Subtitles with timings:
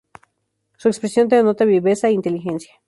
[0.77, 2.73] Su expresión denota viveza e inteligencia.